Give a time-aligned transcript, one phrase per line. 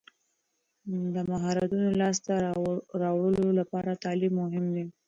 [1.13, 2.31] د مهارتونو لاسته
[3.03, 4.83] راوړلو لپاره تعلیم مهم دی.